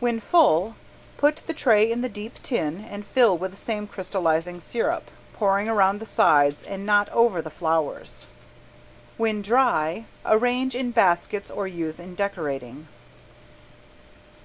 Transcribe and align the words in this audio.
When 0.00 0.18
full 0.18 0.74
put 1.18 1.44
the 1.46 1.52
tray 1.54 1.88
in 1.92 2.00
the 2.00 2.08
deep 2.08 2.42
tin 2.42 2.84
and 2.84 3.04
fill 3.06 3.38
with 3.38 3.52
the 3.52 3.56
same 3.56 3.86
crystallizing 3.86 4.60
sirup, 4.60 5.08
pouring 5.34 5.68
around 5.68 6.00
the 6.00 6.04
sides 6.04 6.64
and 6.64 6.84
not 6.84 7.08
over 7.10 7.40
the 7.40 7.48
flowers. 7.48 8.26
When 9.16 9.40
dry, 9.40 10.06
arrange 10.26 10.74
in 10.74 10.90
baskets 10.90 11.48
or 11.48 11.68
use 11.68 12.00
in 12.00 12.16
decorating. 12.16 12.88